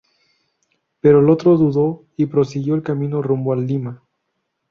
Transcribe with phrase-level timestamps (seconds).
[0.99, 4.01] Pero el otro dudó y prosiguió el camino rumbo a Lima.